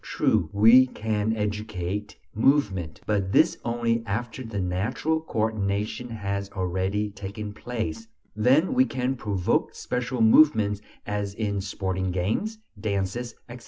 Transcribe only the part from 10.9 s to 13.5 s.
as in sporting games, dances,